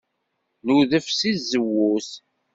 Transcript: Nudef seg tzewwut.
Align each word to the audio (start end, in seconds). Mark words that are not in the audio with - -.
Nudef 0.65 1.07
seg 1.19 1.33
tzewwut. 1.37 2.09